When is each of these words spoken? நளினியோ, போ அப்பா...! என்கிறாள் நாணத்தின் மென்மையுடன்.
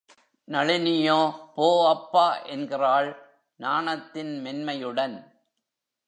நளினியோ, 0.47 1.17
போ 1.55 1.89
அப்பா...! 1.89 2.39
என்கிறாள் 2.45 3.09
நாணத்தின் 3.59 4.31
மென்மையுடன். 4.41 5.15